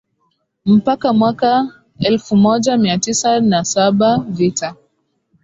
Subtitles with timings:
[0.65, 4.75] Mpaka mwaka elfu moja mia tisa na saba Vita